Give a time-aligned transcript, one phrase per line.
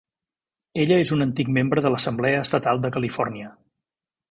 [0.83, 3.55] Ella és un antic membre de l'Assemblea estatal de Califòrnia.